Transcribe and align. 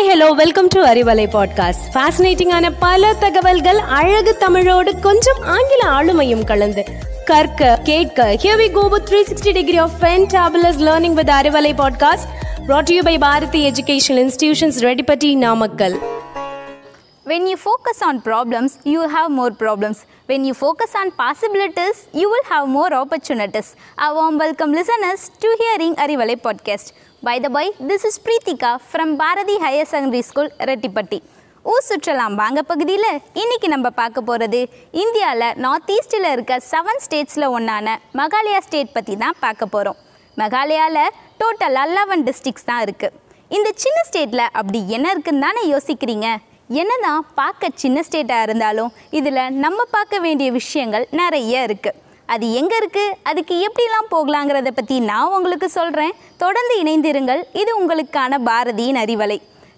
Hi 0.00 0.06
hello 0.10 0.26
welcome 0.40 0.68
to 0.74 0.80
Arivalai 0.90 1.24
podcast 1.34 1.84
ஃபேசினேட்டிங்கான 1.94 2.66
பல 2.78 3.12
தகவல்கள் 3.14 3.80
அழகு 3.98 4.32
தமிழோடு 4.36 4.90
கொஞ்சம் 5.00 5.40
ஆங்கில 5.54 5.82
ஆளுமையும் 5.96 6.44
கலந்து 6.44 6.82
கற்க 7.30 7.70
கேட்க 7.88 8.28
here 8.42 8.60
we 8.62 8.68
go 8.76 8.84
with 8.94 9.10
360 9.12 9.54
degree 9.58 9.78
of 9.84 9.96
fantabulous 10.02 10.80
learning 10.88 11.16
with 11.20 11.32
Arivalai 11.38 11.72
podcast 11.82 12.28
brought 12.68 12.86
to 12.90 12.94
you 12.98 13.02
by 13.08 13.16
Bharathi 13.26 13.62
educational 13.70 14.22
institutions 14.26 14.80
Reddipatti 14.88 15.32
Namakkal 15.46 15.96
When 17.26 17.44
you 17.50 17.56
focus 17.58 17.98
on 18.08 18.16
problems, 18.22 18.72
you 18.84 18.98
will 19.00 19.10
have 19.10 19.30
more 19.38 19.52
problems. 19.62 19.98
When 20.28 20.42
you 20.44 20.54
focus 20.56 20.92
on 21.00 21.06
possibilities, 21.22 21.96
you 22.12 22.28
will 22.32 22.46
have 22.52 22.66
more 22.68 22.90
opportunities. 22.94 23.68
A 23.98 24.14
warm 24.18 24.38
welcome, 24.38 24.72
listeners, 24.72 25.22
to 25.44 25.50
hearing 25.62 25.94
Arivalai 26.04 26.36
podcast. 26.46 26.86
By 27.23 27.35
the 27.39 27.49
by 27.49 27.65
this 27.87 28.05
is 28.05 28.19
Preethika 28.19 28.69
from 28.85 29.11
Bharathi 29.15 29.55
higher 29.55 29.89
secondary 29.89 30.21
school 30.21 30.51
Reddipatti 30.59 31.17
ஊர் 31.65 31.85
சுற்றலாம் 31.85 32.35
வாங்க 32.35 32.59
பகுதியில் 32.61 33.09
இன்னைக்கு 33.33 33.67
நம்ம 33.67 33.87
பார்க்க 33.91 34.21
போகிறது 34.21 34.61
இந்தியாவில் 34.93 35.47
north 35.55 35.91
ஈஸ்டில் 35.91 36.29
இருக்க 36.31 36.59
செவன் 36.69 37.01
ஸ்டேட்ஸில் 37.03 37.47
ஒன்றான 37.49 37.87
மகாலயா 38.15 38.59
ஸ்டேட் 38.59 38.93
பற்றி 38.93 39.15
தான் 39.15 39.37
பார்க்க 39.39 39.65
போகிறோம் 39.65 39.99
மெகாலயாவில் 40.37 41.11
டோட்டலாக 41.37 41.93
லெவன் 41.93 42.23
டிஸ்ட்ரிக்ஸ் 42.23 42.65
தான் 42.65 42.81
இருக்குது 42.81 43.15
இந்த 43.51 43.69
சின்ன 43.75 43.99
ஸ்டேட்டில் 44.07 44.45
அப்படி 44.53 44.79
என்ன 44.89 45.07
இருக்குன்னு 45.09 45.45
தானே 45.47 45.63
யோசிக்கிறீங்க? 45.67 46.27
என்னதான் 46.73 47.25
பார்க்க 47.35 47.69
சின்ன 47.75 48.03
ஸ்டேட்டாக 48.03 48.43
இருந்தாலும் 48.43 48.91
இதில் 49.11 49.41
நம்ம 49.57 49.85
பார்க்க 49.91 50.19
வேண்டிய 50.19 50.49
விஷயங்கள் 50.51 51.07
நிறைய 51.11 51.67
இருக்குது 51.67 51.97
அது 52.33 52.45
எங்கே 52.59 52.75
இருக்குது 52.81 53.15
அதுக்கு 53.29 53.55
எப்படிலாம் 53.67 54.11
போகலாங்கிறத 54.15 54.71
பற்றி 54.75 54.97
நான் 55.11 55.33
உங்களுக்கு 55.37 55.67
சொல்கிறேன் 55.77 56.13
தொடர்ந்து 56.43 56.75
இணைந்திருங்கள். 56.83 57.41
இது 57.61 57.71
உங்களுக்கான 57.79 58.39
பாரதியின் 58.49 58.99
Arivalai. 59.03 59.37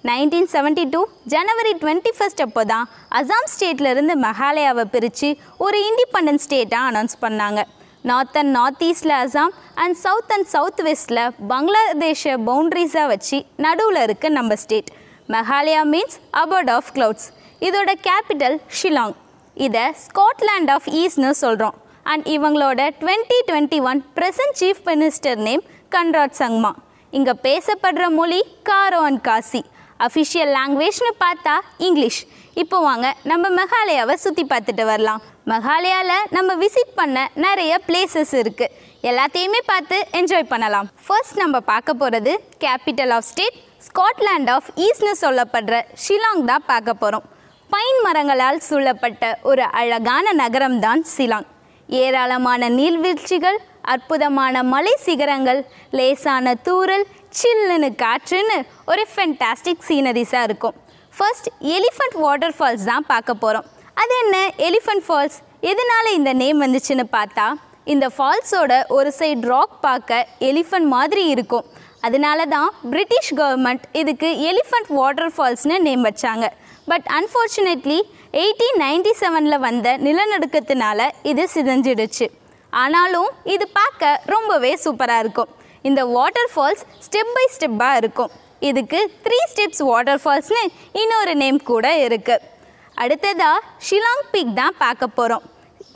Nineteen 0.10 0.50
seventy 0.54 0.84
two 0.94 1.02
January 1.34 1.74
twenty 1.82 2.12
first 2.18 2.42
அப்போ 2.46 2.64
தான் 2.72 2.88
அசாம் 3.20 3.48
ஸ்டேட்லேருந்து 3.54 4.16
மெகாலயாவை 4.26 4.86
பிரித்து 4.96 5.30
ஒரு 5.66 5.78
இண்டிபெண்டன்ட் 5.90 6.44
ஸ்டேட்டாக 6.46 6.90
அனௌன்ஸ் 6.92 7.16
பண்ணாங்க. 7.24 7.62
நார்த் 8.10 8.38
அண்ட் 8.40 8.52
நார்த் 8.58 8.82
ஈஸ்டில் 8.88 9.16
Assam 9.20 9.54
and 9.84 9.98
south 10.06 10.34
and 10.36 10.50
south 10.56 10.82
வெஸ்டில் 10.88 11.22
பங்களாதேஷை 11.52 12.34
பவுண்ட்ரிஸாக 12.50 13.08
வச்சு 13.14 13.38
நடுவில் 13.66 14.02
இருக்க 14.08 14.30
நம்ம 14.40 14.58
state 14.64 14.90
Meghalaya 15.36 15.84
means 15.94 16.18
abode 16.42 16.72
of 16.78 16.90
clouds 16.98 17.28
இதோட 17.68 17.92
கேபிட்டல் 18.08 18.58
ஷிலாங் 18.80 19.16
இதை 19.58 19.86
ஸ்காட்லாண்ட் 20.06 20.72
ஆஃப் 20.76 20.90
ஈஸ்ட்னு 21.02 21.32
சொல்கிறோம் 21.44 21.78
அண்ட் 22.12 22.26
இவங்களோட 22.36 22.82
twenty 23.02 23.38
twenty 23.50 23.80
one 23.90 24.02
present 24.18 24.58
chief 24.62 24.82
minister 24.92 25.40
name 25.48 25.64
Conrad 25.96 26.38
Sangma 26.42 26.72
இங்கே 27.14 27.34
பேசப்படுற 27.48 28.04
மொழி 28.20 28.40
காரோ 28.70 29.02
அண்ட் 29.10 29.22
காசி. 29.28 29.62
அஃபிஷியல் 30.06 30.52
லாங்குவேஜ்னு 30.58 31.12
பார்த்தா 31.26 31.54
இங்கிலீஷ். 31.88 32.22
இப்போ 32.62 32.78
வாங்க 32.88 33.08
நம்ம 33.32 33.50
மெகாலயாவை 33.60 34.16
சுற்றி 34.24 34.44
பார்த்துட்டு 34.52 34.84
வரலாம். 34.90 35.22
மெகாலயாவில் 35.52 36.26
நம்ம 36.38 36.56
விசிட் 36.64 36.96
பண்ண 37.00 37.26
நிறைய 37.46 37.74
பிளேசஸ் 37.88 38.34
இருக்குது 38.42 38.74
எல்லாத்தையுமே 39.10 39.62
பார்த்து 39.72 39.98
என்ஜாய் 40.20 40.52
பண்ணலாம். 40.54 40.90
ஃபர்ஸ்ட் 41.06 41.38
நம்ம 41.44 41.60
பார்க்க 41.72 42.00
போகிறது 42.02 42.34
capital 42.66 43.14
of 43.18 43.28
state 43.32 43.58
Scotland 43.88 44.52
of 44.56 44.70
ஈஸ்ட்னு 44.86 45.16
சொல்லப்படுற 45.24 45.78
ஷிலாங் 46.04 46.44
தான் 46.52 46.68
பார்க்க 46.72 47.02
போகிறோம் 47.04 47.26
பைன் 47.70 48.00
மரங்களால் 48.06 48.64
சூழப்பட்ட 48.70 49.26
ஒரு 49.52 49.66
அழகான 49.82 50.34
நகரம் 50.44 50.80
தான் 50.86 51.02
சிலாங் 51.16 51.48
ஏராளமான 52.02 52.70
நீர்வீழ்ச்சிகள் 52.78 53.58
அற்புதமான 53.94 54.64
மலை 54.74 54.94
சிகரங்கள் 55.06 55.60
லேசான 55.98 56.54
தூறல் 56.68 57.06
சில்லுன்னு 57.40 57.90
காற்றுன்னு 58.04 58.58
ஒரு 58.92 59.04
ஃபென்டாஸ்டிக் 59.14 59.86
சீனரிஸாக 59.90 60.48
இருக்கும். 60.50 60.76
ஃபர்ஸ்ட் 61.18 61.50
எலிஃபண்ட் 61.76 62.18
வாட்டர் 62.26 62.56
ஃபால்ஸ் 62.58 62.88
தான் 62.92 63.06
பார்க்க 63.12 63.42
போகிறோம் 63.44 63.68
அது 64.02 64.14
என்ன? 64.24 64.38
எலிஃபண்ட் 64.68 65.06
ஃபால்ஸ் 65.08 65.38
எதனால 65.72 66.06
இந்த 66.20 66.32
நேம் 66.42 66.62
வந்துச்சுன்னு 66.66 67.06
பார்த்தா 67.18 67.48
இந்த 67.94 68.06
ஃபால்ஸோட 68.16 68.74
ஒரு 68.98 69.10
சைடு 69.20 69.48
ராக் 69.52 69.76
பார்க்க 69.88 70.28
எலிஃபண்ட் 70.50 70.90
மாதிரி 70.96 71.24
இருக்கும். 71.34 71.66
அதனால 72.08 72.46
தான் 72.54 72.70
பிரிட்டிஷ் 72.92 73.34
கவர்மெண்ட் 73.40 73.84
இதுக்கு 74.02 74.30
எலிஃபண்ட் 74.50 74.90
வாட்டர் 75.00 75.32
ஃபால்ஸ்னு 75.36 75.78
நேம் 75.88 76.06
வச்சாங்க. 76.10 76.46
பட் 76.92 77.08
அன்ஃபார்ச்சுனேட்லி 77.18 78.00
எயிட்டீன் 78.42 78.80
நைன்டி 78.84 79.14
செவனில் 79.22 79.64
வந்த 79.66 79.98
நிலநடுக்கத்தினால 80.06 81.10
இது 81.32 81.44
சிதஞ்சிடுச்சு. 81.54 82.28
ஆனாலும் 82.84 83.30
இது 83.56 83.66
பார்க்க 83.80 84.22
ரொம்பவே 84.34 84.72
சூப்பராக 84.84 85.24
இருக்கும். 85.24 85.52
இந்த 85.90 86.02
வாட்டர் 86.16 86.52
ஃபால்ஸ் 86.54 86.84
ஸ்டெப் 87.06 87.34
பை 87.36 87.46
ஸ்டெப்பாக 87.56 88.00
இருக்கும். 88.02 88.32
இதுக்கு 88.70 89.00
த்ரீ 89.24 89.40
ஸ்டெப்ஸ் 89.52 89.84
வாட்டர் 89.92 90.22
ஃபால்ஸ்னு 90.24 90.62
இன்னொரு 91.02 91.34
நேம் 91.42 91.60
கூட 91.72 91.88
இருக்குது 92.06 92.46
அடுத்ததாக 93.04 93.58
ஷிலாங் 93.88 94.24
பீக் 94.34 94.54
தான் 94.62 94.76
பார்க்க 94.84 95.08
போகிறோம் 95.18 95.44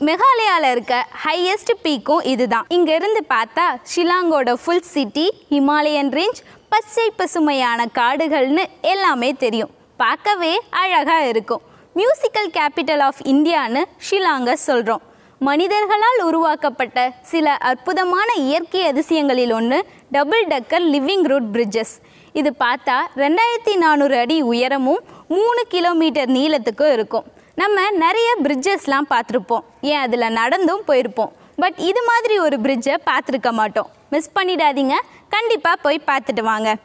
மெகாலயாவில் 0.08 0.70
இருக்க 0.74 0.94
ஹையஸ்ட் 1.24 1.72
பீக்கும் 1.84 2.26
இதுதான். 2.32 2.66
இங்கேருந்து 2.76 3.22
பார்த்தா 3.34 3.66
ஷிலாங்கோட 3.92 4.52
ஃபுல் 4.62 4.86
சிட்டி 4.94 5.26
ஹிமாலயன் 5.54 6.12
ரேஞ்ச் 6.18 6.40
பச்சை 6.74 7.08
பசுமையான 7.20 7.86
காடுகள்னு 7.98 8.64
எல்லாமே 8.92 9.32
தெரியும். 9.44 9.72
பார்க்கவே 10.02 10.60
அழகாக 10.70 11.28
இருக்கும். 11.32 11.62
மியூசிக்கல் 11.96 12.50
கேபிட்டல் 12.56 13.02
ஆஃப் 13.06 13.20
இந்தியான்னு 13.22 13.80
ஷிலாங்கை 14.08 14.52
சொல்கிறோம் 14.52 15.02
மனிதர்களால் 15.38 16.20
உருவாக்கப்பட்ட 16.28 17.12
சில 17.22 17.46
அற்புதமான 17.70 18.28
இயற்கை 18.32 18.82
அதிசயங்களில் 18.92 19.52
ஒன்று 19.52 19.78
double 20.10 20.44
decker 20.46 20.86
living 20.94 21.24
root 21.32 21.48
bridges 21.52 21.94
இது 22.32 22.50
பார்த்தா 22.60 22.96
ரெண்டாயிரத்தி 23.16 23.74
நானூறு 23.76 24.16
அடி 24.18 24.42
உயரமும் 24.42 25.02
மூணு 25.28 25.62
கிலோமீட்டர் 25.68 26.30
நீளத்துக்கும் 26.30 26.92
இருக்கும். 26.92 27.24
நம்ம 27.54 27.90
நிறைய 27.90 28.28
பிரிட்ஜஸ்லாம் 28.42 29.08
பார்த்துருப்போம். 29.10 29.64
ஏன் 29.80 30.02
அதில் 30.06 30.36
நடந்தும் 30.40 30.82
போயிருப்போம். 30.88 31.32
பட் 31.56 31.78
இது 31.90 32.00
மாதிரி 32.10 32.38
ஒரு 32.38 32.56
பிரிட்ஜை 32.60 32.96
பார்த்துருக்க 33.10 33.50
மாட்டோம். 33.50 33.88
மிஸ் 34.10 34.30
பண்ணிடாதீங்க. 34.34 34.96
கண்டிப்பாக 35.28 35.76
போய் 35.84 36.06
பார்த்துட்டு 36.06 36.42
வாங்க. 36.50 36.76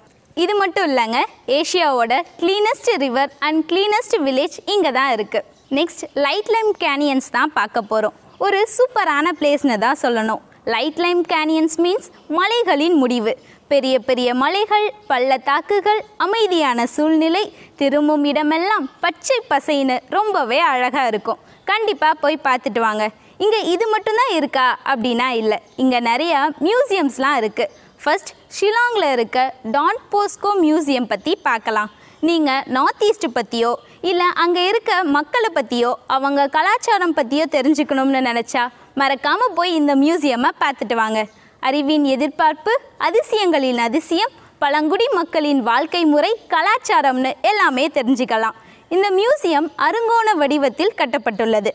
இது 0.41 0.53
மட்டும் 0.61 0.87
இல்லைங்க 0.89 1.19
ஏஷியாவோட 1.57 2.13
cleanest 2.41 2.89
river 3.03 3.31
and 3.47 3.59
cleanest 3.71 4.15
village 4.25 4.57
இங்கே 4.73 4.91
தான் 4.97 5.11
இருக்குது 5.15 5.47
நெக்ஸ்ட் 5.77 6.03
லைட் 6.25 6.49
லைம் 6.55 6.71
கேனியன்ஸ் 6.83 7.29
தான் 7.37 7.53
பார்க்க 7.57 7.89
போகிறோம் 7.91 8.15
ஒரு 8.45 8.59
சூப்பரான 8.75 9.27
பிளேஸ்னு 9.39 9.75
தான் 9.83 9.99
சொல்லணும். 10.03 10.41
லைட் 10.73 10.99
லைம் 11.03 11.21
கேனியன்ஸ் 11.33 11.77
மீன்ஸ் 11.83 12.07
மலைகளின் 12.37 12.95
முடிவு. 13.03 13.33
பெரிய 13.71 13.95
பெரிய 14.07 14.29
மலைகள் 14.41 14.87
பள்ளத்தாக்குகள் 15.11 16.01
அமைதியான 16.25 16.85
சூழ்நிலை 16.95 17.43
திரும்பும் 17.81 18.25
இடமெல்லாம் 18.31 18.85
பச்சை 19.03 19.37
பசைன்னு 19.51 19.97
ரொம்பவே 20.17 20.59
அழகாக 20.71 21.11
இருக்கும். 21.13 21.39
கண்டிப்பாக 21.71 22.21
போய் 22.23 22.45
பார்த்துட்டு 22.47 22.81
வாங்க. 22.87 23.05
இங்கே 23.43 23.61
இது 23.73 23.85
மட்டும்தான் 23.93 24.33
இருக்கா? 24.39 24.67
அப்படின்னா 24.91 25.29
இல்லை. 25.41 25.57
இங்கே 25.83 25.99
நிறையா 26.11 26.41
மியூசியம்ஸ்லாம் 26.67 27.39
இருக்குது 27.41 27.71
ஃபர்ஸ்ட் 28.03 28.31
ஷிலாங்கில் 28.55 29.05
இருக்க 29.15 29.39
டான் 29.73 29.99
போஸ்கோ 30.13 30.49
மியூசியம் 30.63 31.07
பற்றி 31.11 31.33
பார்க்கலாம். 31.47 31.91
நீங்கள் 32.27 32.65
நார்த் 32.75 33.03
ஈஸ்ட் 33.07 33.27
பற்றியோ 33.37 33.69
இல்லை 34.09 34.27
அங்கே 34.43 34.61
இருக்க 34.71 34.91
மக்களை 35.15 35.49
பற்றியோ 35.57 35.91
அவங்க 36.15 36.47
கலாச்சாரம் 36.55 37.15
பற்றியோ 37.19 37.45
தெரிஞ்சுக்கணும்னு 37.55 38.21
நினச்சா 38.29 38.63
மறக்காமல் 39.01 39.55
போய் 39.59 39.71
இந்த 39.79 39.93
மியூசியமை 40.03 40.51
பார்த்துட்டு 40.63 40.97
வாங்க. 41.01 41.21
அறிவின் 41.69 42.05
எதிர்பார்ப்பு 42.15 42.73
அதிசயங்களின் 43.07 43.81
அதிசயம் 43.87 44.33
பழங்குடி 44.63 45.07
மக்களின் 45.19 45.61
வாழ்க்கை 45.69 46.03
முறை 46.13 46.33
கலாச்சாரம்னு 46.55 47.31
எல்லாமே 47.51 47.87
தெரிஞ்சுக்கலாம். 47.99 48.57
இந்த 48.95 49.07
மியூசியம் 49.19 49.69
அருங்கோண 49.87 50.29
வடிவத்தில் 50.41 50.95
கட்டப்பட்டுள்ளது. 50.99 51.73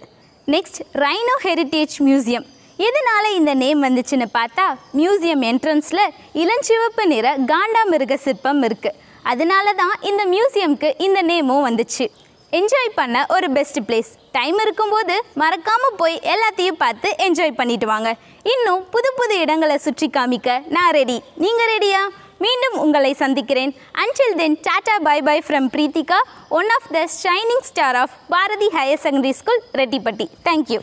நெக்ஸ்ட் 0.54 0.80
ரைனோ 1.04 1.36
ஹெரிட்டேஜ் 1.46 1.96
மியூசியம் 2.08 2.46
எதனால 2.86 3.24
இந்த 3.38 3.52
நேம் 3.62 3.80
வந்துச்சுன்னு 3.86 4.26
பார்த்தா 4.38 4.66
மியூசியம் 4.98 5.44
என்ட்ரன்ஸில் 5.50 6.04
இளஞ்சிவப்பு 6.42 7.04
நிற 7.12 7.26
காண்டாமிருக 7.50 8.16
சிற்பம் 8.26 8.62
இருக்குது 8.68 8.98
அதனால 9.32 9.72
தான் 9.82 9.96
இந்த 10.10 10.22
மியூசியம்க்கு 10.34 10.90
இந்த 11.06 11.18
நேமும் 11.30 11.66
வந்துச்சு. 11.68 12.04
என்ஜாய் 12.58 12.90
பண்ண 12.98 13.16
ஒரு 13.34 13.46
பெஸ்ட் 13.56 13.80
பிளேஸ் 13.88 14.10
டைம் 14.36 14.58
இருக்கும்போது 14.64 15.14
மறக்காமல் 15.42 15.98
போய் 16.00 16.16
எல்லாத்தையும் 16.34 16.78
பார்த்து 16.82 17.08
என்ஜாய் 17.26 17.58
பண்ணிட்டு 17.58 17.86
வாங்க. 17.92 18.10
இன்னும் 18.52 18.84
புது 18.94 19.10
புது 19.18 19.34
இடங்களை 19.44 19.76
சுற்றி 19.86 20.08
காமிக்க 20.16 20.56
நான் 20.76 20.94
ரெடி 20.98 21.18
நீங்கள் 21.44 21.70
ரெடியா 21.72 22.02
மீண்டும் 22.44 22.76
உங்களை 22.84 23.12
சந்திக்கிறேன். 23.22 23.72
Until 24.02 24.36
then 24.40 24.56
tata 24.66 24.96
bye 25.08 25.18
bye 25.28 25.38
from 25.46 25.68
Preethika 25.74 26.20
one 26.60 26.70
of 26.76 26.88
the 26.96 27.02
shining 27.22 27.66
star 27.70 27.98
of 28.04 28.14
Bharathi 28.34 28.70
higher 28.78 29.02
secondary 29.06 29.34
school 29.40 29.62
Reddipatti. 29.80 30.28
Thank you 30.48 30.80